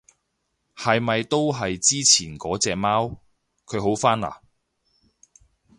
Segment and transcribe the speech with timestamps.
[0.75, 3.21] 係咪都係之前嗰隻貓？
[3.67, 4.27] 佢好返嘞？